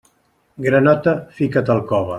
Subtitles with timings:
[0.67, 2.09] Granota, fica't al cove.